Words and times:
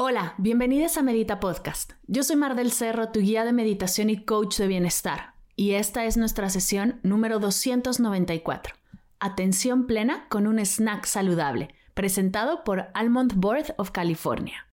Hola, 0.00 0.34
bienvenidos 0.38 0.96
a 0.96 1.02
Medita 1.02 1.40
Podcast. 1.40 1.94
Yo 2.06 2.22
soy 2.22 2.36
Mar 2.36 2.54
del 2.54 2.70
Cerro, 2.70 3.08
tu 3.08 3.18
guía 3.18 3.44
de 3.44 3.52
meditación 3.52 4.10
y 4.10 4.24
coach 4.24 4.58
de 4.58 4.68
bienestar, 4.68 5.34
y 5.56 5.72
esta 5.72 6.04
es 6.04 6.16
nuestra 6.16 6.50
sesión 6.50 7.00
número 7.02 7.40
294. 7.40 8.76
Atención 9.18 9.88
plena 9.88 10.28
con 10.28 10.46
un 10.46 10.60
snack 10.60 11.04
saludable, 11.04 11.74
presentado 11.94 12.62
por 12.62 12.90
Almond 12.94 13.34
Board 13.34 13.74
of 13.76 13.90
California. 13.90 14.68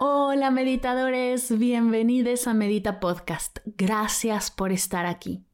Hola 0.00 0.50
meditadores, 0.50 1.56
bienvenidos 1.56 2.48
a 2.48 2.54
Medita 2.54 2.98
Podcast. 2.98 3.60
Gracias 3.76 4.50
por 4.50 4.72
estar 4.72 5.06
aquí. 5.06 5.44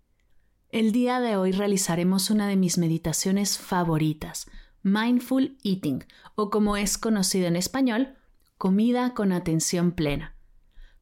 El 0.74 0.90
día 0.90 1.20
de 1.20 1.36
hoy 1.36 1.52
realizaremos 1.52 2.30
una 2.30 2.48
de 2.48 2.56
mis 2.56 2.78
meditaciones 2.78 3.58
favoritas, 3.58 4.50
Mindful 4.84 5.58
Eating, 5.64 6.04
o 6.36 6.50
como 6.50 6.76
es 6.76 6.96
conocido 6.96 7.48
en 7.48 7.56
español, 7.56 8.14
comida 8.56 9.14
con 9.14 9.32
atención 9.32 9.90
plena. 9.90 10.36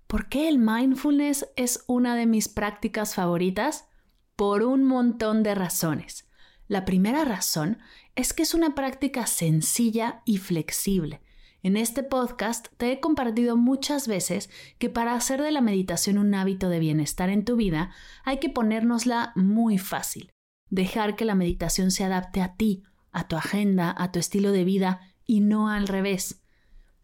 ¿Por 0.07 0.31
qué 0.31 0.49
el 0.49 0.59
mindfulness 0.59 1.49
es 1.57 1.85
una 1.87 2.17
de 2.17 2.25
mis 2.25 2.49
prácticas 2.49 3.15
favoritas? 3.15 3.91
Por 4.35 4.63
un 4.63 4.85
montón 4.85 5.43
de 5.43 5.55
razones. 5.55 6.27
La 6.67 6.87
primera 6.87 7.27
razón 7.27 7.79
es 8.15 8.33
que 8.33 8.45
es 8.45 8.55
una 8.55 8.75
práctica 8.75 9.27
sencilla 9.27 10.23
y 10.25 10.39
flexible 10.39 11.21
en 11.63 11.77
este 11.77 12.03
podcast 12.03 12.67
te 12.77 12.91
he 12.91 12.99
compartido 12.99 13.57
muchas 13.57 14.09
veces 14.09 14.51
que 14.79 14.91
para 14.91 15.15
hacer 15.15 15.41
de 15.41 15.53
la 15.53 15.61
meditación 15.61 16.19
un 16.19 16.35
hábito 16.35 16.69
de 16.69 16.81
bienestar 16.81 17.31
en 17.31 17.45
tu 17.45 17.55
vida 17.55 17.93
hay 18.25 18.39
que 18.39 18.51
ponérnosla 18.51 19.33
muy 19.37 19.79
fácil, 19.79 20.33
dejar 20.71 21.15
que 21.15 21.25
la 21.25 21.37
meditación 21.37 21.93
se 21.93 22.03
adapte 22.03 22.43
a 22.43 22.57
ti, 22.57 22.83
a 23.13 23.29
tu 23.29 23.37
agenda, 23.37 23.95
a 23.97 24.11
tu 24.11 24.19
estilo 24.19 24.51
de 24.53 24.65
vida 24.65 25.01
y 25.27 25.41
no 25.41 25.69
al 25.69 25.87
revés. 25.87 26.43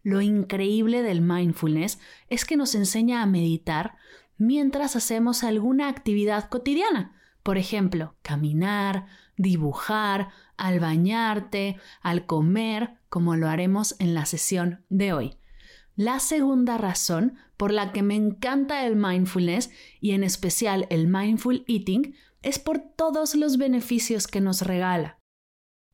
Lo 0.03 0.21
increíble 0.21 1.01
del 1.01 1.21
mindfulness 1.21 1.99
es 2.29 2.45
que 2.45 2.57
nos 2.57 2.75
enseña 2.75 3.21
a 3.21 3.25
meditar 3.25 3.95
mientras 4.37 4.95
hacemos 4.95 5.43
alguna 5.43 5.87
actividad 5.87 6.49
cotidiana, 6.49 7.15
por 7.43 7.57
ejemplo, 7.57 8.15
caminar, 8.21 9.05
dibujar, 9.37 10.29
al 10.57 10.79
bañarte, 10.79 11.77
al 12.01 12.25
comer, 12.25 12.97
como 13.09 13.35
lo 13.35 13.47
haremos 13.47 13.95
en 13.99 14.13
la 14.13 14.25
sesión 14.25 14.83
de 14.89 15.13
hoy. 15.13 15.37
La 15.95 16.19
segunda 16.19 16.77
razón 16.77 17.37
por 17.57 17.73
la 17.73 17.91
que 17.91 18.03
me 18.03 18.15
encanta 18.15 18.85
el 18.85 18.95
mindfulness 18.95 19.69
y 19.99 20.11
en 20.11 20.23
especial 20.23 20.87
el 20.89 21.07
mindful 21.07 21.65
eating 21.67 22.15
es 22.41 22.57
por 22.57 22.79
todos 22.79 23.35
los 23.35 23.57
beneficios 23.57 24.27
que 24.27 24.39
nos 24.39 24.61
regala. 24.61 25.18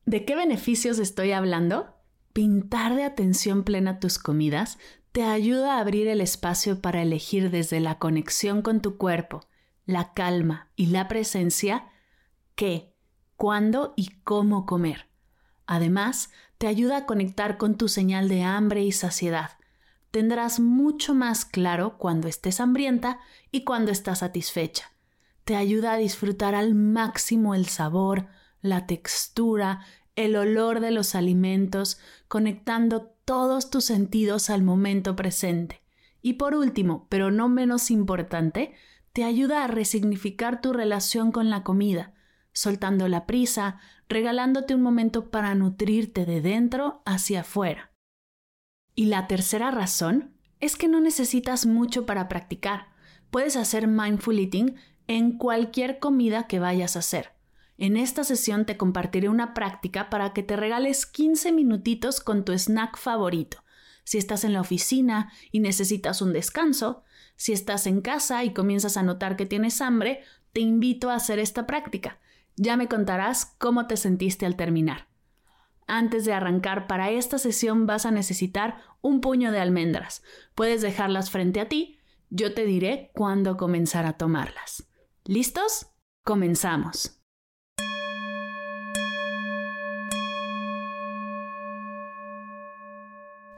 ¿De 0.06 0.24
qué 0.24 0.36
beneficios 0.36 1.00
estoy 1.00 1.32
hablando? 1.32 1.92
Pintar 2.32 2.94
de 2.94 3.02
atención 3.02 3.64
plena 3.64 3.98
tus 3.98 4.18
comidas 4.18 4.78
te 5.10 5.24
ayuda 5.24 5.74
a 5.74 5.80
abrir 5.80 6.06
el 6.06 6.20
espacio 6.20 6.80
para 6.80 7.02
elegir 7.02 7.50
desde 7.50 7.80
la 7.80 7.98
conexión 7.98 8.62
con 8.62 8.80
tu 8.80 8.98
cuerpo, 8.98 9.48
la 9.84 10.12
calma 10.12 10.70
y 10.76 10.86
la 10.86 11.08
presencia 11.08 11.88
qué, 12.54 12.94
cuándo 13.34 13.94
y 13.96 14.10
cómo 14.22 14.64
comer. 14.64 15.08
Además, 15.66 16.30
te 16.58 16.68
ayuda 16.68 16.98
a 16.98 17.06
conectar 17.06 17.56
con 17.56 17.76
tu 17.76 17.88
señal 17.88 18.28
de 18.28 18.44
hambre 18.44 18.84
y 18.84 18.92
saciedad. 18.92 19.58
Tendrás 20.12 20.60
mucho 20.60 21.14
más 21.14 21.44
claro 21.44 21.98
cuando 21.98 22.28
estés 22.28 22.60
hambrienta 22.60 23.18
y 23.50 23.64
cuando 23.64 23.90
estás 23.90 24.20
satisfecha. 24.20 24.92
Te 25.44 25.56
ayuda 25.56 25.94
a 25.94 25.96
disfrutar 25.96 26.54
al 26.54 26.76
máximo 26.76 27.56
el 27.56 27.66
sabor, 27.66 28.28
la 28.66 28.86
textura, 28.86 29.80
el 30.16 30.36
olor 30.36 30.80
de 30.80 30.90
los 30.90 31.14
alimentos, 31.14 31.98
conectando 32.28 33.14
todos 33.24 33.70
tus 33.70 33.84
sentidos 33.84 34.50
al 34.50 34.62
momento 34.62 35.16
presente. 35.16 35.82
Y 36.22 36.34
por 36.34 36.54
último, 36.54 37.06
pero 37.08 37.30
no 37.30 37.48
menos 37.48 37.90
importante, 37.90 38.74
te 39.12 39.24
ayuda 39.24 39.64
a 39.64 39.66
resignificar 39.68 40.60
tu 40.60 40.72
relación 40.72 41.32
con 41.32 41.50
la 41.50 41.62
comida, 41.62 42.14
soltando 42.52 43.08
la 43.08 43.26
prisa, 43.26 43.78
regalándote 44.08 44.74
un 44.74 44.82
momento 44.82 45.30
para 45.30 45.54
nutrirte 45.54 46.24
de 46.24 46.40
dentro 46.40 47.02
hacia 47.04 47.40
afuera. 47.40 47.92
Y 48.94 49.06
la 49.06 49.26
tercera 49.26 49.70
razón 49.70 50.34
es 50.60 50.76
que 50.76 50.88
no 50.88 51.00
necesitas 51.00 51.66
mucho 51.66 52.06
para 52.06 52.28
practicar. 52.28 52.88
Puedes 53.30 53.56
hacer 53.56 53.86
mindful 53.86 54.38
eating 54.38 54.76
en 55.06 55.36
cualquier 55.36 55.98
comida 55.98 56.46
que 56.46 56.58
vayas 56.58 56.96
a 56.96 57.00
hacer. 57.00 57.35
En 57.78 57.96
esta 57.96 58.24
sesión 58.24 58.64
te 58.64 58.76
compartiré 58.76 59.28
una 59.28 59.52
práctica 59.52 60.08
para 60.08 60.32
que 60.32 60.42
te 60.42 60.56
regales 60.56 61.04
15 61.04 61.52
minutitos 61.52 62.20
con 62.20 62.44
tu 62.44 62.52
snack 62.52 62.96
favorito. 62.96 63.58
Si 64.04 64.18
estás 64.18 64.44
en 64.44 64.52
la 64.52 64.60
oficina 64.60 65.32
y 65.50 65.60
necesitas 65.60 66.22
un 66.22 66.32
descanso, 66.32 67.02
si 67.36 67.52
estás 67.52 67.86
en 67.86 68.00
casa 68.00 68.44
y 68.44 68.54
comienzas 68.54 68.96
a 68.96 69.02
notar 69.02 69.36
que 69.36 69.46
tienes 69.46 69.80
hambre, 69.80 70.22
te 70.52 70.60
invito 70.60 71.10
a 71.10 71.16
hacer 71.16 71.38
esta 71.38 71.66
práctica. 71.66 72.18
Ya 72.56 72.76
me 72.76 72.88
contarás 72.88 73.54
cómo 73.58 73.86
te 73.86 73.96
sentiste 73.96 74.46
al 74.46 74.56
terminar. 74.56 75.08
Antes 75.86 76.24
de 76.24 76.32
arrancar 76.32 76.86
para 76.86 77.10
esta 77.10 77.38
sesión 77.38 77.86
vas 77.86 78.06
a 78.06 78.10
necesitar 78.10 78.78
un 79.02 79.20
puño 79.20 79.52
de 79.52 79.60
almendras. 79.60 80.22
Puedes 80.54 80.80
dejarlas 80.80 81.30
frente 81.30 81.60
a 81.60 81.68
ti. 81.68 81.98
Yo 82.30 82.54
te 82.54 82.64
diré 82.64 83.10
cuándo 83.14 83.56
comenzar 83.56 84.06
a 84.06 84.14
tomarlas. 84.14 84.88
¿Listos? 85.24 85.88
Comenzamos. 86.24 87.20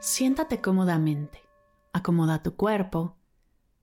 Siéntate 0.01 0.61
cómodamente. 0.61 1.43
Acomoda 1.91 2.41
tu 2.41 2.55
cuerpo. 2.55 3.17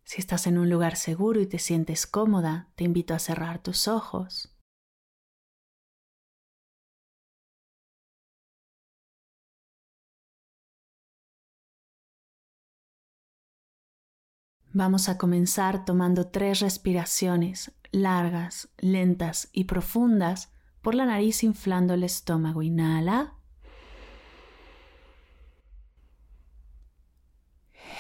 Si 0.03 0.19
estás 0.19 0.47
en 0.47 0.57
un 0.57 0.71
lugar 0.71 0.97
seguro 0.97 1.41
y 1.41 1.47
te 1.47 1.59
sientes 1.59 2.07
cómoda, 2.07 2.71
te 2.75 2.85
invito 2.85 3.13
a 3.13 3.19
cerrar 3.19 3.63
tus 3.63 3.87
ojos. 3.87 4.57
Vamos 14.73 15.11
a 15.11 15.19
comenzar 15.19 15.85
tomando 15.85 16.29
tres 16.29 16.61
respiraciones 16.61 17.73
largas, 17.93 18.71
lentas 18.79 19.51
y 19.53 19.65
profundas 19.65 20.51
por 20.81 20.95
la 20.95 21.05
nariz 21.05 21.43
inflando 21.43 21.93
el 21.93 22.05
estómago. 22.05 22.63
Inhala. 22.63 23.36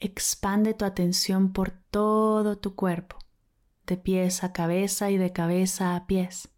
Expande 0.00 0.74
tu 0.74 0.84
atención 0.84 1.52
por 1.52 1.72
todo 1.72 2.56
tu 2.56 2.76
cuerpo, 2.76 3.18
de 3.84 3.96
pies 3.96 4.44
a 4.44 4.52
cabeza 4.52 5.10
y 5.10 5.16
de 5.16 5.32
cabeza 5.32 5.96
a 5.96 6.06
pies. 6.06 6.50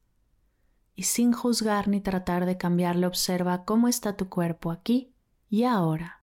Y 0.95 1.05
sin 1.05 1.33
juzgar 1.33 1.89
ni 1.89 2.03
tratar 2.03 2.45
de 2.45 2.59
cambiarlo, 2.59 3.07
observa 3.07 3.65
cómo 3.65 3.89
está 3.89 4.15
tu 4.15 4.29
cuerpo 4.29 4.71
aquí 4.71 5.15
y 5.49 5.65
ahora. 5.65 6.23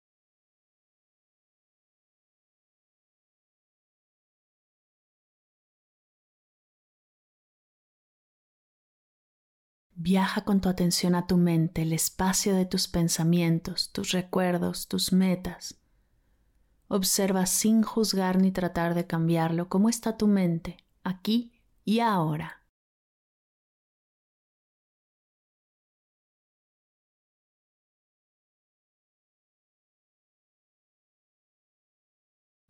Viaja 9.97 10.45
con 10.45 10.61
tu 10.61 10.69
atención 10.69 11.17
a 11.17 11.27
tu 11.27 11.37
mente, 11.37 11.83
el 11.83 11.93
espacio 11.93 12.55
de 12.55 12.67
tus 12.67 12.87
pensamientos, 12.87 13.91
tus 13.91 14.12
recuerdos, 14.12 14.87
tus 14.87 15.12
metas 15.12 15.80
Observa 16.92 17.46
sin 17.46 17.84
juzgar 17.84 18.38
ni 18.40 18.50
tratar 18.50 18.94
de 18.94 19.06
cambiarlo 19.06 19.69
cómo 19.69 19.88
está 19.88 20.16
tu 20.16 20.26
mente, 20.26 20.76
aquí 21.04 21.52
y 21.84 22.00
ahora. 22.00 22.64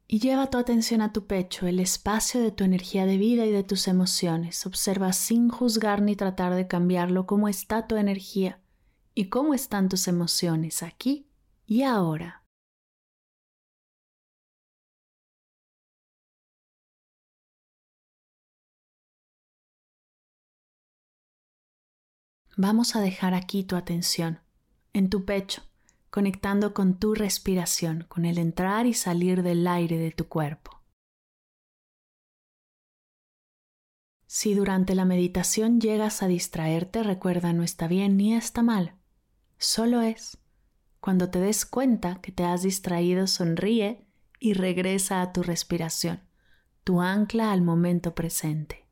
Y 0.06 0.18
lleva 0.18 0.50
tu 0.50 0.58
atención 0.58 1.00
a 1.00 1.14
tu 1.14 1.26
pecho, 1.26 1.66
el 1.66 1.80
espacio 1.80 2.42
de 2.42 2.50
tu 2.50 2.64
energía 2.64 3.06
de 3.06 3.16
vida 3.16 3.46
y 3.46 3.52
de 3.52 3.62
tus 3.64 3.88
emociones. 3.88 4.66
Observa 4.66 5.14
sin 5.14 5.48
juzgar 5.48 6.02
ni 6.02 6.14
tratar 6.14 6.54
de 6.56 6.66
cambiarlo 6.66 7.24
cómo 7.26 7.48
está 7.48 7.86
tu 7.86 7.96
energía 7.96 8.60
y 9.14 9.30
cómo 9.30 9.54
están 9.54 9.88
tus 9.88 10.08
emociones 10.08 10.82
aquí 10.82 11.30
y 11.64 11.84
ahora. 11.84 12.39
Vamos 22.62 22.94
a 22.94 23.00
dejar 23.00 23.32
aquí 23.32 23.64
tu 23.64 23.74
atención, 23.74 24.40
en 24.92 25.08
tu 25.08 25.24
pecho, 25.24 25.62
conectando 26.10 26.74
con 26.74 26.98
tu 26.98 27.14
respiración, 27.14 28.04
con 28.06 28.26
el 28.26 28.36
entrar 28.36 28.84
y 28.84 28.92
salir 28.92 29.42
del 29.42 29.66
aire 29.66 29.96
de 29.96 30.10
tu 30.10 30.28
cuerpo. 30.28 30.82
Si 34.26 34.52
durante 34.52 34.94
la 34.94 35.06
meditación 35.06 35.80
llegas 35.80 36.22
a 36.22 36.28
distraerte, 36.28 37.02
recuerda 37.02 37.54
no 37.54 37.62
está 37.62 37.88
bien 37.88 38.18
ni 38.18 38.34
está 38.34 38.62
mal, 38.62 38.94
solo 39.56 40.02
es. 40.02 40.36
Cuando 41.00 41.30
te 41.30 41.40
des 41.40 41.64
cuenta 41.64 42.20
que 42.20 42.30
te 42.30 42.44
has 42.44 42.62
distraído, 42.62 43.26
sonríe 43.26 44.06
y 44.38 44.52
regresa 44.52 45.22
a 45.22 45.32
tu 45.32 45.42
respiración, 45.42 46.20
tu 46.84 47.00
ancla 47.00 47.52
al 47.52 47.62
momento 47.62 48.14
presente. 48.14 48.89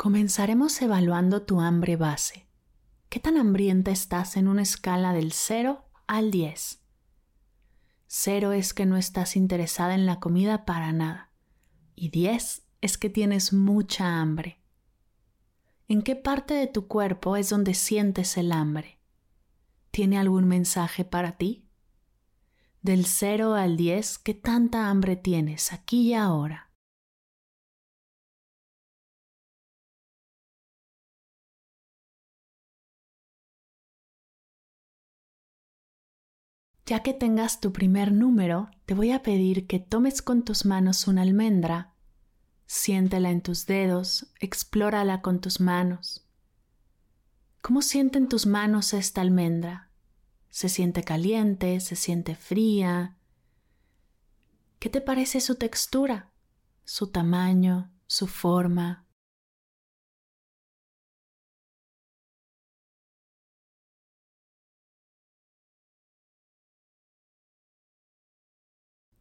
Comenzaremos 0.00 0.80
evaluando 0.80 1.42
tu 1.42 1.60
hambre 1.60 1.96
base. 1.96 2.48
¿Qué 3.10 3.20
tan 3.20 3.36
hambrienta 3.36 3.90
estás 3.90 4.38
en 4.38 4.48
una 4.48 4.62
escala 4.62 5.12
del 5.12 5.30
0 5.30 5.84
al 6.06 6.30
10? 6.30 6.80
0 8.06 8.52
es 8.52 8.72
que 8.72 8.86
no 8.86 8.96
estás 8.96 9.36
interesada 9.36 9.94
en 9.94 10.06
la 10.06 10.18
comida 10.18 10.64
para 10.64 10.90
nada 10.92 11.34
y 11.94 12.08
10 12.08 12.62
es 12.80 12.96
que 12.96 13.10
tienes 13.10 13.52
mucha 13.52 14.22
hambre. 14.22 14.62
¿En 15.86 16.00
qué 16.00 16.16
parte 16.16 16.54
de 16.54 16.66
tu 16.66 16.88
cuerpo 16.88 17.36
es 17.36 17.50
donde 17.50 17.74
sientes 17.74 18.38
el 18.38 18.52
hambre? 18.52 18.98
¿Tiene 19.90 20.18
algún 20.18 20.48
mensaje 20.48 21.04
para 21.04 21.36
ti? 21.36 21.68
Del 22.80 23.04
0 23.04 23.52
al 23.52 23.76
10, 23.76 24.16
¿qué 24.16 24.32
tanta 24.32 24.88
hambre 24.88 25.16
tienes 25.16 25.74
aquí 25.74 26.08
y 26.08 26.14
ahora? 26.14 26.69
Ya 36.90 37.04
que 37.04 37.14
tengas 37.14 37.60
tu 37.60 37.72
primer 37.72 38.10
número, 38.10 38.68
te 38.84 38.94
voy 38.94 39.12
a 39.12 39.22
pedir 39.22 39.68
que 39.68 39.78
tomes 39.78 40.22
con 40.22 40.42
tus 40.42 40.64
manos 40.64 41.06
una 41.06 41.22
almendra, 41.22 41.94
siéntela 42.66 43.30
en 43.30 43.42
tus 43.42 43.66
dedos, 43.66 44.26
explórala 44.40 45.22
con 45.22 45.40
tus 45.40 45.60
manos. 45.60 46.26
¿Cómo 47.62 47.80
sienten 47.80 48.28
tus 48.28 48.44
manos 48.44 48.92
esta 48.92 49.20
almendra? 49.20 49.92
¿Se 50.48 50.68
siente 50.68 51.04
caliente? 51.04 51.78
¿Se 51.78 51.94
siente 51.94 52.34
fría? 52.34 53.16
¿Qué 54.80 54.88
te 54.88 55.00
parece 55.00 55.40
su 55.40 55.54
textura? 55.54 56.32
¿Su 56.84 57.06
tamaño? 57.06 57.92
¿Su 58.08 58.26
forma? 58.26 59.06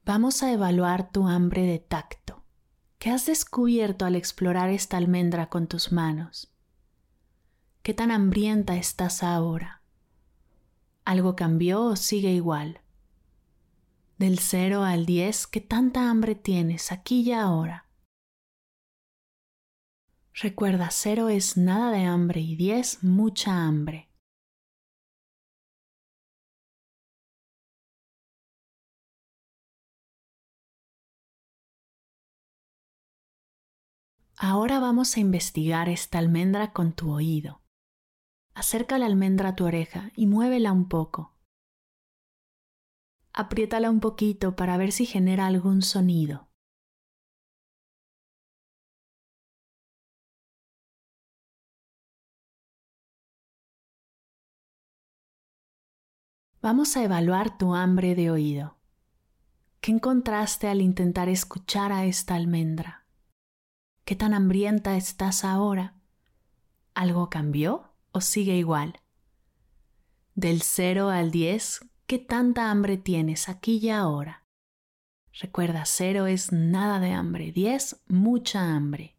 Vamos 0.09 0.41
a 0.41 0.51
evaluar 0.51 1.11
tu 1.11 1.27
hambre 1.27 1.67
de 1.67 1.77
tacto. 1.77 2.43
¿Qué 2.97 3.11
has 3.11 3.27
descubierto 3.27 4.05
al 4.05 4.15
explorar 4.15 4.71
esta 4.71 4.97
almendra 4.97 5.49
con 5.49 5.67
tus 5.67 5.91
manos? 5.91 6.51
¿Qué 7.83 7.93
tan 7.93 8.09
hambrienta 8.09 8.75
estás 8.75 9.21
ahora? 9.21 9.83
¿Algo 11.05 11.35
cambió 11.35 11.83
o 11.83 11.95
sigue 11.95 12.31
igual? 12.31 12.81
Del 14.17 14.39
0 14.39 14.83
al 14.83 15.05
10, 15.05 15.45
¿qué 15.45 15.61
tanta 15.61 16.09
hambre 16.09 16.33
tienes 16.33 16.91
aquí 16.91 17.21
y 17.21 17.33
ahora? 17.33 17.85
Recuerda, 20.33 20.89
0 20.89 21.29
es 21.29 21.55
nada 21.55 21.91
de 21.91 22.05
hambre 22.05 22.41
y 22.41 22.55
10 22.55 23.03
mucha 23.03 23.63
hambre. 23.63 24.08
Ahora 34.41 34.79
vamos 34.79 35.17
a 35.17 35.19
investigar 35.19 35.89
esta 35.89 36.17
almendra 36.17 36.71
con 36.71 36.93
tu 36.93 37.11
oído. 37.11 37.61
Acerca 38.53 38.97
la 38.97 39.05
almendra 39.05 39.49
a 39.49 39.55
tu 39.57 39.65
oreja 39.65 40.13
y 40.15 40.27
muévela 40.27 40.71
un 40.71 40.87
poco. 40.87 41.35
Apriétala 43.33 43.89
un 43.89 43.99
poquito 43.99 44.55
para 44.55 44.77
ver 44.77 44.93
si 44.93 45.05
genera 45.05 45.45
algún 45.45 45.81
sonido. 45.81 46.47
Vamos 56.61 56.95
a 56.95 57.03
evaluar 57.03 57.57
tu 57.57 57.75
hambre 57.75 58.15
de 58.15 58.31
oído. 58.31 58.77
¿Qué 59.81 59.91
encontraste 59.91 60.69
al 60.69 60.79
intentar 60.79 61.27
escuchar 61.27 61.91
a 61.91 62.05
esta 62.05 62.35
almendra? 62.35 63.08
¿Qué 64.05 64.15
tan 64.15 64.33
hambrienta 64.33 64.97
estás 64.97 65.43
ahora? 65.43 65.95
¿Algo 66.93 67.29
cambió 67.29 67.93
o 68.11 68.21
sigue 68.21 68.55
igual? 68.55 68.99
Del 70.35 70.61
0 70.61 71.09
al 71.09 71.31
10, 71.31 71.81
¿qué 72.07 72.17
tanta 72.17 72.71
hambre 72.71 72.97
tienes 72.97 73.49
aquí 73.49 73.77
y 73.77 73.89
ahora? 73.89 74.45
Recuerda, 75.33 75.85
0 75.85 76.27
es 76.27 76.51
nada 76.51 76.99
de 76.99 77.11
hambre, 77.11 77.51
10 77.51 78.01
mucha 78.07 78.75
hambre. 78.75 79.15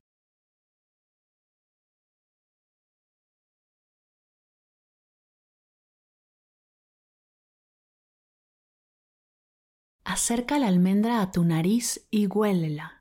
Acerca 10.05 10.59
la 10.59 10.67
almendra 10.67 11.23
a 11.23 11.31
tu 11.31 11.45
nariz 11.45 12.09
y 12.11 12.27
huélela. 12.27 13.00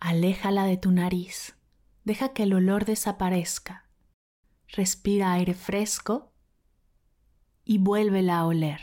Aléjala 0.00 0.64
de 0.64 0.76
tu 0.76 0.92
nariz. 0.92 1.56
Deja 2.04 2.32
que 2.32 2.44
el 2.44 2.54
olor 2.54 2.84
desaparezca. 2.84 3.90
Respira 4.68 5.32
aire 5.32 5.54
fresco 5.54 6.32
y 7.64 7.78
vuélvela 7.78 8.38
a 8.38 8.46
oler. 8.46 8.80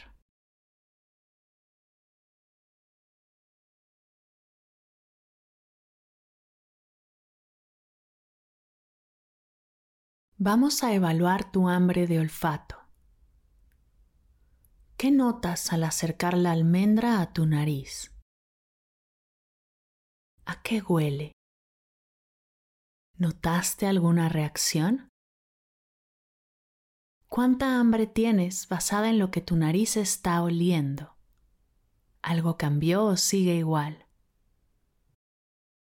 Vamos 10.38 10.84
a 10.84 10.94
evaluar 10.94 11.50
tu 11.50 11.70
hambre 11.70 12.08
de 12.08 12.20
olfato. 12.20 12.76
¿Qué 14.98 15.10
notas 15.10 15.72
al 15.72 15.86
acercar 15.86 16.38
la 16.38 16.52
almendra 16.52 17.22
a 17.22 17.32
tu 17.32 17.46
nariz? 17.46 18.15
¿A 20.46 20.62
qué 20.62 20.82
huele? 20.82 21.32
¿Notaste 23.18 23.88
alguna 23.88 24.30
reacción? 24.30 25.10
¿Cuánta 27.28 27.80
hambre 27.80 28.06
tienes 28.06 28.68
basada 28.68 29.10
en 29.10 29.18
lo 29.18 29.32
que 29.32 29.42
tu 29.42 29.56
nariz 29.56 29.98
está 29.98 30.44
oliendo? 30.44 31.18
¿Algo 32.22 32.58
cambió 32.58 33.06
o 33.06 33.18
sigue 33.18 33.56
igual? 33.56 34.06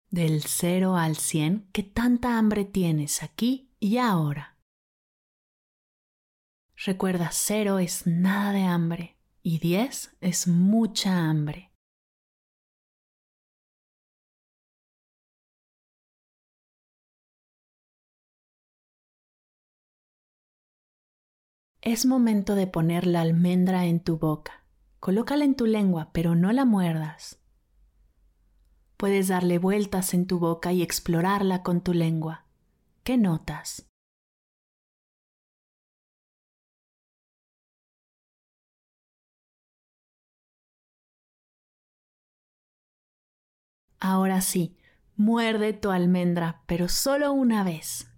Del 0.10 0.42
0 0.42 0.96
al 0.96 1.16
100, 1.16 1.70
¿qué 1.72 1.84
tanta 1.84 2.40
hambre 2.40 2.66
tienes 2.66 3.22
aquí 3.22 3.72
y 3.80 3.98
ahora? 3.98 4.58
Recuerda, 6.76 7.30
0 7.32 7.78
es 7.78 8.08
nada 8.08 8.52
de 8.52 8.64
hambre 8.64 9.20
y 9.44 9.60
10 9.60 10.18
es 10.22 10.48
mucha 10.48 11.30
hambre. 11.30 11.69
Es 21.92 22.06
momento 22.06 22.54
de 22.54 22.68
poner 22.68 23.08
la 23.08 23.22
almendra 23.22 23.88
en 23.88 24.00
tu 24.00 24.20
boca. 24.20 24.64
Colócala 25.00 25.44
en 25.44 25.56
tu 25.56 25.66
lengua, 25.66 26.12
pero 26.14 26.36
no 26.36 26.52
la 26.52 26.64
muerdas. 26.64 27.40
Puedes 28.96 29.28
darle 29.28 29.58
vueltas 29.58 30.14
en 30.14 30.28
tu 30.28 30.38
boca 30.38 30.72
y 30.72 30.84
explorarla 30.84 31.64
con 31.64 31.82
tu 31.82 31.96
lengua. 31.96 32.46
¿Qué 33.04 33.18
notas? 33.18 33.90
Ahora 44.00 44.42
sí, 44.42 44.78
muerde 45.16 45.74
tu 45.74 45.90
almendra, 45.90 46.62
pero 46.68 46.88
solo 46.88 47.34
una 47.34 47.64
vez. 47.64 48.09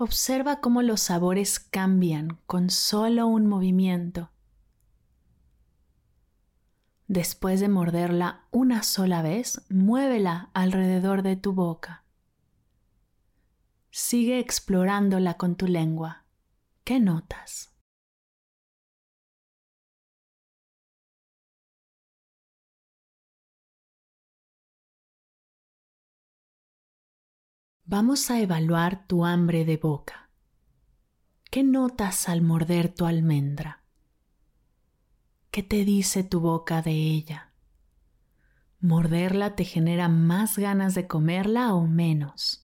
Observa 0.00 0.60
cómo 0.60 0.82
los 0.82 1.00
sabores 1.00 1.58
cambian 1.58 2.38
con 2.46 2.70
solo 2.70 3.26
un 3.26 3.48
movimiento. 3.48 4.30
Después 7.08 7.58
de 7.58 7.68
morderla 7.68 8.46
una 8.52 8.84
sola 8.84 9.22
vez, 9.22 9.60
muévela 9.68 10.50
alrededor 10.54 11.22
de 11.22 11.34
tu 11.34 11.52
boca. 11.52 12.04
Sigue 13.90 14.38
explorándola 14.38 15.34
con 15.34 15.56
tu 15.56 15.66
lengua. 15.66 16.26
¿Qué 16.84 17.00
notas? 17.00 17.67
Vamos 27.90 28.30
a 28.30 28.38
evaluar 28.38 29.06
tu 29.06 29.24
hambre 29.24 29.64
de 29.64 29.78
boca. 29.78 30.28
¿Qué 31.50 31.62
notas 31.62 32.28
al 32.28 32.42
morder 32.42 32.94
tu 32.94 33.06
almendra? 33.06 33.82
¿Qué 35.50 35.62
te 35.62 35.86
dice 35.86 36.22
tu 36.22 36.40
boca 36.40 36.82
de 36.82 36.90
ella? 36.90 37.54
¿Morderla 38.78 39.56
te 39.56 39.64
genera 39.64 40.10
más 40.10 40.58
ganas 40.58 40.94
de 40.94 41.06
comerla 41.06 41.72
o 41.72 41.86
menos? 41.86 42.62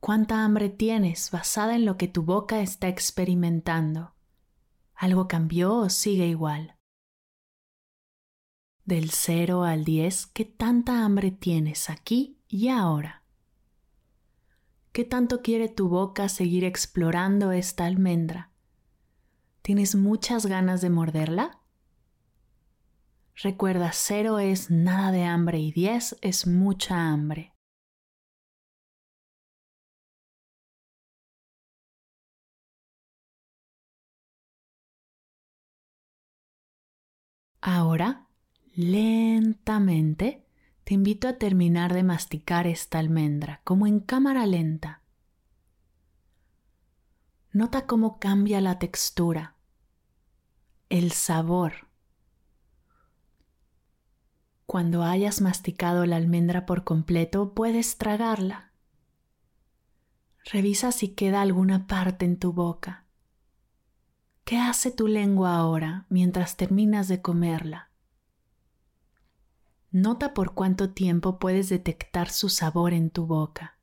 ¿Cuánta 0.00 0.44
hambre 0.44 0.68
tienes 0.68 1.30
basada 1.30 1.76
en 1.76 1.84
lo 1.84 1.96
que 1.96 2.08
tu 2.08 2.24
boca 2.24 2.60
está 2.60 2.88
experimentando? 2.88 4.16
¿Algo 4.96 5.28
cambió 5.28 5.76
o 5.76 5.90
sigue 5.90 6.26
igual? 6.26 6.76
Del 8.84 9.10
0 9.10 9.62
al 9.62 9.84
10, 9.84 10.26
¿qué 10.26 10.44
tanta 10.44 11.04
hambre 11.04 11.30
tienes 11.30 11.88
aquí 11.88 12.40
y 12.48 12.66
ahora? 12.66 13.22
¿Qué 14.90 15.04
tanto 15.04 15.40
quiere 15.40 15.68
tu 15.68 15.88
boca 15.88 16.28
seguir 16.28 16.64
explorando 16.64 17.52
esta 17.52 17.86
almendra? 17.86 18.50
¿Tienes 19.62 19.94
muchas 19.94 20.46
ganas 20.46 20.80
de 20.80 20.90
morderla? 20.90 21.60
Recuerda, 23.36 23.92
0 23.92 24.40
es 24.40 24.68
nada 24.68 25.12
de 25.12 25.22
hambre 25.26 25.60
y 25.60 25.70
10 25.70 26.16
es 26.20 26.48
mucha 26.48 27.08
hambre. 27.08 27.54
Ahora 37.60 38.26
Lentamente 38.74 40.46
te 40.84 40.94
invito 40.94 41.28
a 41.28 41.34
terminar 41.34 41.92
de 41.92 42.02
masticar 42.02 42.66
esta 42.66 42.98
almendra, 42.98 43.60
como 43.64 43.86
en 43.86 44.00
cámara 44.00 44.46
lenta. 44.46 45.02
Nota 47.52 47.86
cómo 47.86 48.18
cambia 48.18 48.62
la 48.62 48.78
textura, 48.78 49.56
el 50.88 51.12
sabor. 51.12 51.88
Cuando 54.64 55.02
hayas 55.02 55.42
masticado 55.42 56.06
la 56.06 56.16
almendra 56.16 56.64
por 56.64 56.82
completo, 56.82 57.52
puedes 57.52 57.98
tragarla. 57.98 58.72
Revisa 60.50 60.92
si 60.92 61.08
queda 61.08 61.42
alguna 61.42 61.86
parte 61.86 62.24
en 62.24 62.38
tu 62.38 62.54
boca. 62.54 63.04
¿Qué 64.44 64.58
hace 64.58 64.90
tu 64.90 65.08
lengua 65.08 65.56
ahora 65.56 66.06
mientras 66.08 66.56
terminas 66.56 67.06
de 67.08 67.20
comerla? 67.20 67.91
Nota 69.94 70.32
por 70.32 70.54
cuánto 70.54 70.94
tiempo 70.94 71.38
puedes 71.38 71.68
detectar 71.68 72.30
su 72.30 72.48
sabor 72.48 72.94
en 72.94 73.10
tu 73.10 73.26
boca. 73.26 73.78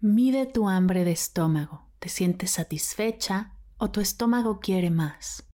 Mide 0.00 0.46
tu 0.46 0.68
hambre 0.68 1.04
de 1.04 1.12
estómago. 1.12 1.92
¿Te 2.00 2.08
sientes 2.08 2.50
satisfecha 2.50 3.54
o 3.78 3.92
tu 3.92 4.00
estómago 4.00 4.58
quiere 4.58 4.90
más? 4.90 5.48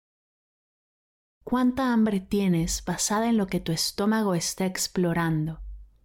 ¿Cuánta 1.44 1.94
hambre 1.94 2.20
tienes 2.20 2.84
basada 2.84 3.30
en 3.30 3.38
lo 3.38 3.46
que 3.46 3.60
tu 3.60 3.72
estómago 3.72 4.34
está 4.34 4.66
explorando? 4.66 5.62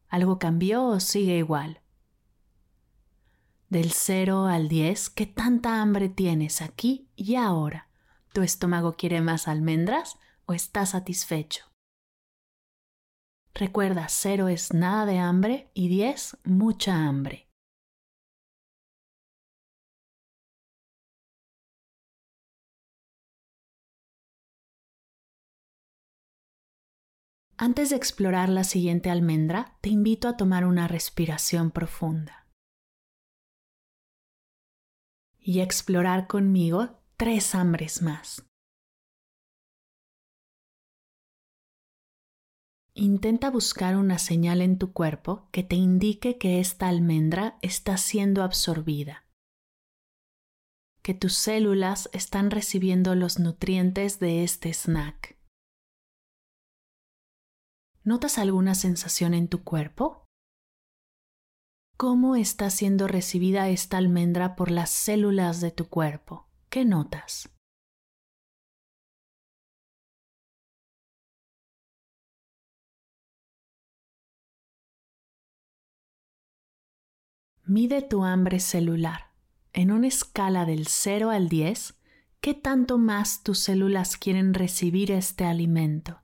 ¿Algo 0.07 0.39
cambió 0.39 0.85
o 0.85 1.01
sigue 1.01 1.37
igual? 1.37 1.80
Del 3.71 3.93
0 3.93 4.47
al 4.47 4.67
10, 4.67 5.11
¿qué 5.11 5.25
tanta 5.25 5.81
hambre 5.81 6.09
tienes 6.09 6.61
aquí 6.61 7.09
y 7.15 7.35
ahora? 7.35 7.87
¿Tu 8.33 8.41
estómago 8.41 8.97
quiere 8.97 9.21
más 9.21 9.47
almendras 9.47 10.19
o 10.45 10.51
está 10.51 10.85
satisfecho? 10.85 11.63
Recuerda, 13.53 14.07
0 14.09 14.49
es 14.49 14.73
nada 14.73 15.05
de 15.05 15.19
hambre 15.19 15.71
y 15.73 15.87
10 15.87 16.39
mucha 16.43 17.07
hambre. 17.07 17.47
Antes 27.55 27.91
de 27.91 27.95
explorar 27.95 28.49
la 28.49 28.65
siguiente 28.65 29.09
almendra, 29.09 29.77
te 29.79 29.87
invito 29.87 30.27
a 30.27 30.35
tomar 30.35 30.65
una 30.65 30.89
respiración 30.89 31.71
profunda. 31.71 32.40
Y 35.41 35.61
explorar 35.61 36.27
conmigo 36.27 37.01
tres 37.17 37.55
hambres 37.55 38.01
más. 38.01 38.45
Intenta 42.93 43.49
buscar 43.49 43.95
una 43.95 44.19
señal 44.19 44.61
en 44.61 44.77
tu 44.77 44.93
cuerpo 44.93 45.47
que 45.51 45.63
te 45.63 45.75
indique 45.75 46.37
que 46.37 46.59
esta 46.59 46.87
almendra 46.87 47.57
está 47.61 47.97
siendo 47.97 48.43
absorbida, 48.43 49.25
que 51.01 51.13
tus 51.13 51.33
células 51.33 52.09
están 52.13 52.51
recibiendo 52.51 53.15
los 53.15 53.39
nutrientes 53.39 54.19
de 54.19 54.43
este 54.43 54.73
snack. 54.73 55.37
¿Notas 58.03 58.37
alguna 58.37 58.75
sensación 58.75 59.33
en 59.33 59.47
tu 59.47 59.63
cuerpo? 59.63 60.25
¿Cómo 62.01 62.35
está 62.35 62.71
siendo 62.71 63.07
recibida 63.07 63.69
esta 63.69 63.97
almendra 63.97 64.55
por 64.55 64.71
las 64.71 64.89
células 64.89 65.61
de 65.61 65.69
tu 65.69 65.87
cuerpo? 65.87 66.47
¿Qué 66.67 66.83
notas? 66.83 67.47
Mide 77.67 78.01
tu 78.01 78.23
hambre 78.23 78.59
celular. 78.59 79.33
En 79.71 79.91
una 79.91 80.07
escala 80.07 80.65
del 80.65 80.87
0 80.87 81.29
al 81.29 81.49
10, 81.49 81.99
¿qué 82.39 82.55
tanto 82.55 82.97
más 82.97 83.43
tus 83.43 83.59
células 83.59 84.17
quieren 84.17 84.55
recibir 84.55 85.11
este 85.11 85.45
alimento? 85.45 86.20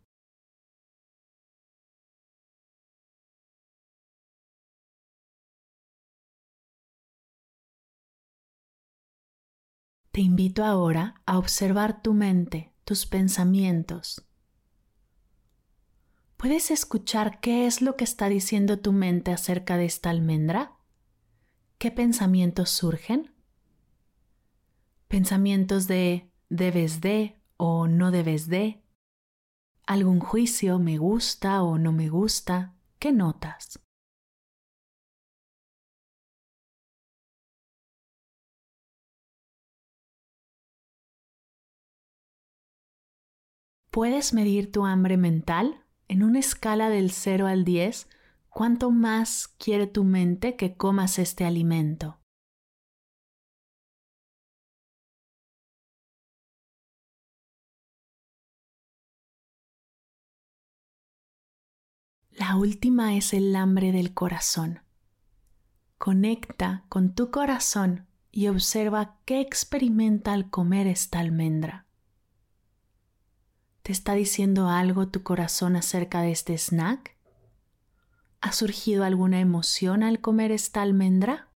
Te 10.18 10.24
invito 10.24 10.66
ahora 10.66 11.22
a 11.28 11.38
observar 11.38 12.02
tu 12.02 12.16
mente, 12.16 12.74
tus 12.86 13.06
pensamientos. 13.06 14.26
¿Puedes 16.38 16.72
escuchar 16.72 17.40
qué 17.40 17.68
es 17.68 17.84
lo 17.84 17.96
que 17.96 18.04
está 18.04 18.28
diciendo 18.28 18.80
tu 18.80 18.94
mente 18.94 19.32
acerca 19.32 19.78
de 19.78 19.86
esta 19.86 20.10
almendra? 20.10 20.76
¿Qué 21.78 21.92
pensamientos 21.92 22.72
surgen? 22.72 23.32
Pensamientos 25.08 25.86
de 25.86 26.32
debes 26.50 27.00
de 27.00 27.40
o 27.58 27.86
no 27.86 28.10
debes 28.10 28.48
de. 28.48 28.82
Algún 29.86 30.20
juicio 30.20 30.80
me 30.80 30.98
gusta 30.98 31.62
o 31.62 31.78
no 31.78 31.92
me 31.92 32.10
gusta. 32.10 32.74
¿Qué 32.98 33.12
notas? 33.12 33.87
¿Puedes 43.98 44.32
medir 44.32 44.72
tu 44.72 44.86
hambre 44.86 45.18
mental 45.18 45.84
en 46.08 46.22
una 46.22 46.38
escala 46.38 46.92
del 46.92 47.10
0 47.10 47.48
al 47.48 47.66
10? 47.66 48.08
¿Cuánto 48.48 48.92
más 48.92 49.48
quiere 49.58 49.88
tu 49.88 50.04
mente 50.04 50.56
que 50.56 50.76
comas 50.76 51.18
este 51.18 51.46
alimento? 51.46 52.20
La 62.30 62.56
última 62.56 63.16
es 63.16 63.34
el 63.34 63.56
hambre 63.56 63.92
del 63.92 64.14
corazón. 64.14 64.82
Conecta 65.98 66.86
con 66.88 67.16
tu 67.16 67.32
corazón 67.32 68.06
y 68.32 68.48
observa 68.48 69.18
qué 69.26 69.42
experimenta 69.42 70.34
al 70.34 70.52
comer 70.52 70.86
esta 70.86 71.18
almendra. 71.18 71.87
¿Te 73.88 73.94
está 73.94 74.16
diciendo 74.16 74.68
algo 74.68 75.08
tu 75.08 75.24
corazón 75.24 75.78
acerca 75.78 76.22
de 76.22 76.32
este 76.32 76.58
snack? 76.58 77.16
¿Ha 78.42 78.52
surgido 78.52 79.06
alguna 79.06 79.40
emoción 79.40 80.04
al 80.04 80.20
comer 80.20 80.52
esta 80.52 80.82
almendra? 80.82 81.54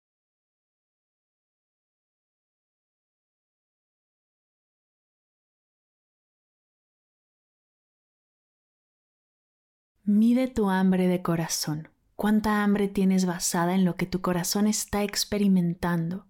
Mide 10.05 10.47
tu 10.47 10.71
hambre 10.71 11.09
de 11.09 11.23
corazón. 11.23 11.89
¿Cuánta 12.15 12.63
hambre 12.63 12.87
tienes 12.87 13.27
basada 13.27 13.75
en 13.75 13.85
lo 13.85 13.97
que 13.97 14.07
tu 14.07 14.21
corazón 14.21 14.69
está 14.69 15.03
experimentando? 15.03 16.29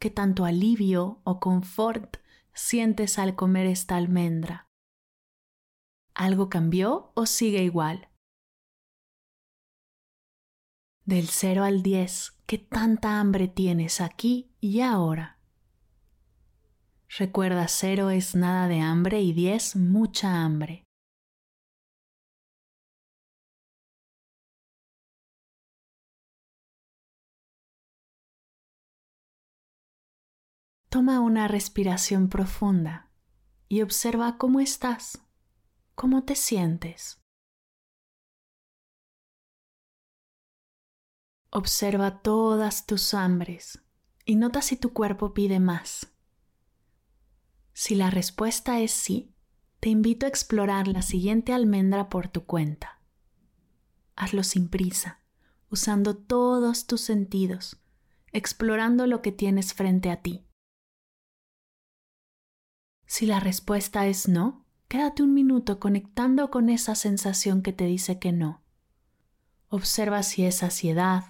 ¿Qué 0.00 0.10
tanto 0.10 0.44
alivio 0.44 1.20
o 1.22 1.38
confort 1.38 2.16
sientes 2.52 3.16
al 3.20 3.36
comer 3.36 3.68
esta 3.68 3.96
almendra? 3.96 4.69
¿Algo 6.20 6.50
cambió 6.50 7.12
o 7.14 7.24
sigue 7.24 7.62
igual? 7.62 8.10
Del 11.06 11.28
0 11.28 11.64
al 11.64 11.82
10, 11.82 12.42
¿qué 12.44 12.58
tanta 12.58 13.20
hambre 13.20 13.48
tienes 13.48 14.02
aquí 14.02 14.54
y 14.60 14.82
ahora? 14.82 15.38
Recuerda, 17.08 17.66
0 17.68 18.10
es 18.10 18.34
nada 18.34 18.68
de 18.68 18.80
hambre 18.80 19.22
y 19.22 19.32
10 19.32 19.76
mucha 19.76 20.44
hambre. 20.44 20.84
Toma 30.90 31.20
una 31.20 31.48
respiración 31.48 32.28
profunda 32.28 33.10
y 33.70 33.80
observa 33.80 34.36
cómo 34.36 34.60
estás. 34.60 35.29
¿Cómo 36.00 36.24
te 36.24 36.34
sientes? 36.34 37.20
Observa 41.50 42.22
todas 42.22 42.86
tus 42.86 43.12
hambres 43.12 43.84
y 44.24 44.36
nota 44.36 44.62
si 44.62 44.76
tu 44.76 44.94
cuerpo 44.94 45.34
pide 45.34 45.60
más. 45.60 46.10
Si 47.74 47.96
la 47.96 48.08
respuesta 48.08 48.80
es 48.80 48.92
sí, 48.92 49.34
te 49.78 49.90
invito 49.90 50.24
a 50.24 50.30
explorar 50.30 50.88
la 50.88 51.02
siguiente 51.02 51.52
almendra 51.52 52.08
por 52.08 52.28
tu 52.28 52.46
cuenta. 52.46 53.02
Hazlo 54.16 54.42
sin 54.42 54.70
prisa, 54.70 55.20
usando 55.68 56.16
todos 56.16 56.86
tus 56.86 57.02
sentidos, 57.02 57.78
explorando 58.32 59.06
lo 59.06 59.20
que 59.20 59.32
tienes 59.32 59.74
frente 59.74 60.10
a 60.10 60.22
ti. 60.22 60.46
Si 63.04 63.26
la 63.26 63.38
respuesta 63.38 64.06
es 64.06 64.28
no, 64.28 64.59
Quédate 64.90 65.22
un 65.22 65.34
minuto 65.34 65.78
conectando 65.78 66.50
con 66.50 66.68
esa 66.68 66.96
sensación 66.96 67.62
que 67.62 67.72
te 67.72 67.84
dice 67.84 68.18
que 68.18 68.32
no. 68.32 68.60
Observa 69.68 70.24
si 70.24 70.44
es 70.44 70.64
ansiedad, 70.64 71.26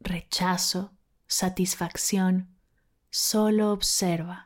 rechazo, 0.00 0.92
satisfacción. 1.28 2.56
Solo 3.08 3.70
observa. 3.70 4.45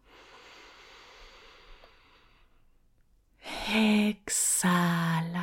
Exhala. 3.73 5.41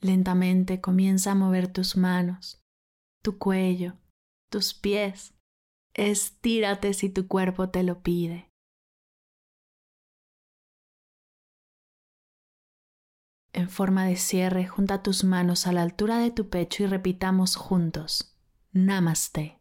Lentamente 0.00 0.80
comienza 0.80 1.30
a 1.30 1.34
mover 1.36 1.72
tus 1.72 1.96
manos, 1.96 2.60
tu 3.22 3.38
cuello, 3.38 3.98
tus 4.50 4.74
pies. 4.74 5.34
Estírate 5.94 6.92
si 6.92 7.08
tu 7.08 7.28
cuerpo 7.28 7.70
te 7.70 7.84
lo 7.84 8.02
pide. 8.02 8.51
En 13.52 13.68
forma 13.68 14.06
de 14.06 14.16
cierre, 14.16 14.66
junta 14.66 15.02
tus 15.02 15.24
manos 15.24 15.66
a 15.66 15.72
la 15.72 15.82
altura 15.82 16.18
de 16.18 16.30
tu 16.30 16.48
pecho 16.48 16.82
y 16.82 16.86
repitamos 16.86 17.56
juntos. 17.56 18.34
Namaste. 18.72 19.58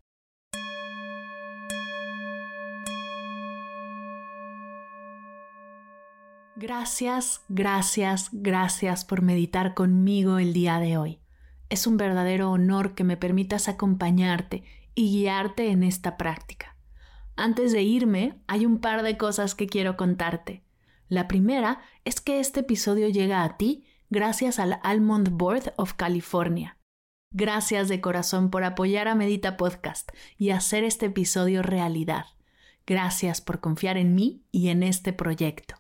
Gracias, 6.55 7.41
gracias, 7.49 8.29
gracias 8.31 9.03
por 9.03 9.23
meditar 9.23 9.73
conmigo 9.73 10.37
el 10.37 10.53
día 10.53 10.79
de 10.79 10.97
hoy. 10.97 11.19
Es 11.69 11.87
un 11.87 11.97
verdadero 11.97 12.51
honor 12.51 12.93
que 12.93 13.03
me 13.03 13.17
permitas 13.17 13.67
acompañarte 13.67 14.63
y 14.93 15.11
guiarte 15.11 15.71
en 15.71 15.83
esta 15.83 16.17
práctica. 16.17 16.75
Antes 17.35 17.71
de 17.71 17.81
irme, 17.81 18.39
hay 18.47 18.65
un 18.65 18.79
par 18.79 19.01
de 19.01 19.17
cosas 19.17 19.55
que 19.55 19.67
quiero 19.67 19.97
contarte. 19.97 20.63
La 21.11 21.27
primera 21.27 21.81
es 22.05 22.21
que 22.21 22.39
este 22.39 22.61
episodio 22.61 23.09
llega 23.09 23.43
a 23.43 23.57
ti 23.57 23.83
gracias 24.09 24.59
al 24.59 24.79
Almond 24.81 25.31
Board 25.31 25.73
of 25.75 25.95
California. 25.95 26.77
Gracias 27.33 27.89
de 27.89 27.99
corazón 27.99 28.49
por 28.49 28.63
apoyar 28.63 29.09
a 29.09 29.15
Medita 29.15 29.57
Podcast 29.57 30.09
y 30.37 30.51
hacer 30.51 30.85
este 30.85 31.07
episodio 31.07 31.63
realidad. 31.63 32.27
Gracias 32.87 33.41
por 33.41 33.59
confiar 33.59 33.97
en 33.97 34.15
mí 34.15 34.45
y 34.53 34.69
en 34.69 34.83
este 34.83 35.11
proyecto. 35.11 35.75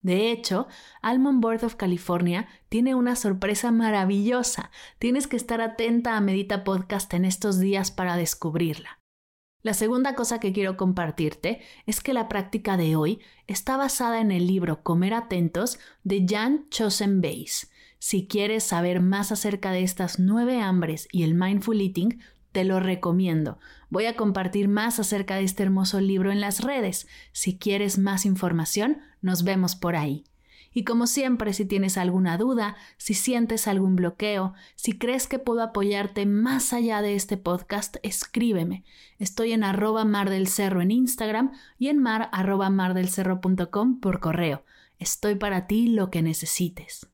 De 0.00 0.30
hecho, 0.30 0.68
Almond 1.02 1.42
Board 1.42 1.64
of 1.64 1.74
California 1.74 2.46
tiene 2.68 2.94
una 2.94 3.16
sorpresa 3.16 3.72
maravillosa. 3.72 4.70
Tienes 5.00 5.26
que 5.26 5.36
estar 5.36 5.60
atenta 5.60 6.16
a 6.16 6.20
Medita 6.20 6.62
Podcast 6.62 7.12
en 7.14 7.24
estos 7.24 7.58
días 7.58 7.90
para 7.90 8.16
descubrirla. 8.16 8.97
La 9.62 9.74
segunda 9.74 10.14
cosa 10.14 10.38
que 10.38 10.52
quiero 10.52 10.76
compartirte 10.76 11.60
es 11.84 12.00
que 12.00 12.12
la 12.12 12.28
práctica 12.28 12.76
de 12.76 12.94
hoy 12.94 13.20
está 13.48 13.76
basada 13.76 14.20
en 14.20 14.30
el 14.30 14.46
libro 14.46 14.84
Comer 14.84 15.14
Atentos 15.14 15.80
de 16.04 16.24
Jan 16.28 16.68
Chosen 16.70 17.20
Base. 17.20 17.66
Si 17.98 18.28
quieres 18.28 18.62
saber 18.62 19.00
más 19.00 19.32
acerca 19.32 19.72
de 19.72 19.82
estas 19.82 20.20
nueve 20.20 20.60
hambres 20.60 21.08
y 21.10 21.24
el 21.24 21.34
mindful 21.34 21.80
eating, 21.80 22.20
te 22.52 22.64
lo 22.64 22.78
recomiendo. 22.78 23.58
Voy 23.90 24.06
a 24.06 24.14
compartir 24.14 24.68
más 24.68 25.00
acerca 25.00 25.34
de 25.34 25.44
este 25.44 25.64
hermoso 25.64 26.00
libro 26.00 26.30
en 26.30 26.40
las 26.40 26.60
redes. 26.60 27.08
Si 27.32 27.58
quieres 27.58 27.98
más 27.98 28.26
información, 28.26 28.98
nos 29.22 29.42
vemos 29.42 29.74
por 29.74 29.96
ahí. 29.96 30.24
Y 30.72 30.84
como 30.84 31.06
siempre, 31.06 31.52
si 31.52 31.64
tienes 31.64 31.96
alguna 31.96 32.36
duda, 32.36 32.76
si 32.96 33.14
sientes 33.14 33.66
algún 33.66 33.96
bloqueo, 33.96 34.54
si 34.76 34.98
crees 34.98 35.26
que 35.26 35.38
puedo 35.38 35.62
apoyarte 35.62 36.26
más 36.26 36.72
allá 36.72 37.02
de 37.02 37.14
este 37.14 37.36
podcast, 37.36 37.96
escríbeme. 38.02 38.84
Estoy 39.18 39.52
en 39.52 39.64
arroba 39.64 40.04
mar 40.04 40.30
del 40.30 40.46
cerro 40.46 40.82
en 40.82 40.90
Instagram 40.90 41.52
y 41.78 41.88
en 41.88 41.98
mar 41.98 42.28
arroba 42.32 42.70
mardelcerro.com 42.70 44.00
por 44.00 44.20
correo. 44.20 44.64
Estoy 44.98 45.36
para 45.36 45.66
ti 45.66 45.88
lo 45.88 46.10
que 46.10 46.22
necesites. 46.22 47.08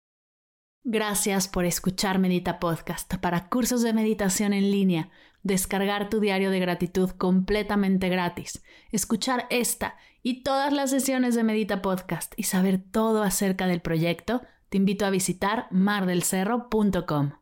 Gracias 0.87 1.49
por 1.49 1.64
escuchar 1.64 2.19
Medita 2.19 2.59
Podcast 2.59 3.14
para 3.17 3.49
cursos 3.49 3.83
de 3.83 3.95
meditación 3.95 4.53
en 4.53 4.71
línea, 4.71 5.09
descargar 5.43 6.11
tu 6.11 6.21
diario 6.21 6.51
de 6.51 6.61
gratitud 6.61 7.11
completamente 7.11 8.11
gratis, 8.11 8.62
escuchar 8.90 9.47
esta 9.49 9.97
y 10.27 10.43
todas 10.43 10.73
las 10.73 10.89
sesiones 10.89 11.35
de 11.35 11.45
Medita 11.45 11.83
Podcast 11.83 12.33
y 12.39 12.45
saber 12.45 12.83
todo 12.83 13.23
acerca 13.23 13.67
del 13.67 13.83
proyecto, 13.83 14.41
te 14.71 14.79
invito 14.79 15.05
a 15.05 15.11
visitar 15.11 15.69
mardelcerro.com. 15.71 17.33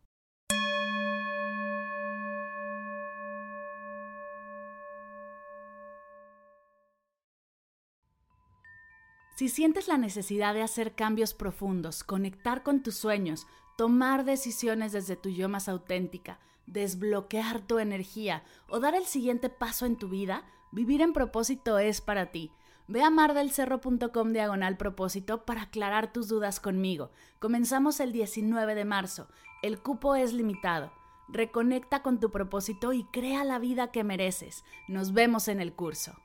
Si 9.37 9.49
sientes 9.49 9.87
la 9.87 9.97
necesidad 9.97 10.53
de 10.53 10.63
hacer 10.63 10.97
cambios 10.97 11.35
profundos, 11.35 12.03
conectar 12.03 12.65
con 12.65 12.83
tus 12.83 12.97
sueños, 12.97 13.47
tomar 13.79 14.25
decisiones 14.25 14.91
desde 14.91 15.15
tu 15.15 15.31
yo 15.31 15.49
más 15.49 15.69
auténtica, 15.69 16.41
desbloquear 16.67 17.61
tu 17.61 17.79
energía 17.79 18.43
o 18.69 18.81
dar 18.81 18.97
el 18.97 19.05
siguiente 19.05 19.51
paso 19.51 19.87
en 19.87 19.97
tu 19.97 20.09
vida, 20.09 20.45
vivir 20.73 21.01
en 21.01 21.13
propósito 21.13 21.79
es 21.79 22.01
para 22.01 22.33
ti. 22.33 22.51
Ve 22.89 23.03
a 23.03 23.11
mardelcerro.com 23.11 24.33
diagonal 24.33 24.77
propósito 24.77 25.45
para 25.45 25.63
aclarar 25.63 26.13
tus 26.13 26.29
dudas 26.29 26.61
conmigo. 26.61 27.11
Comenzamos 27.39 28.01
el 28.01 28.13
19 28.13 28.75
de 28.75 28.85
marzo. 28.85 29.29
El 29.63 29.81
cupo 29.81 30.15
es 30.15 30.33
limitado. 30.33 30.93
Reconecta 31.29 32.03
con 32.03 32.21
tu 32.21 32.31
propósito 32.31 32.93
y 32.93 33.05
crea 33.05 33.45
la 33.45 33.59
vida 33.59 33.91
que 33.91 34.05
mereces. 34.05 34.65
Nos 34.89 35.13
vemos 35.13 35.49
en 35.49 35.61
el 35.61 35.73
curso. 35.73 36.22